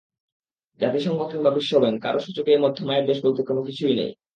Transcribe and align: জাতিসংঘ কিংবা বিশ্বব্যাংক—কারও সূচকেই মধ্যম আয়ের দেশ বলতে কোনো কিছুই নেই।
জাতিসংঘ 0.79 1.19
কিংবা 1.31 1.51
বিশ্বব্যাংক—কারও 1.51 2.23
সূচকেই 2.25 2.63
মধ্যম 2.63 2.87
আয়ের 2.89 3.05
দেশ 3.05 3.17
বলতে 3.25 3.41
কোনো 3.43 3.61
কিছুই 3.67 3.95
নেই। 3.95 4.11